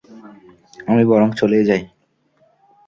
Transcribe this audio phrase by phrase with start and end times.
[0.87, 1.83] আমি বরং চলেই যাই।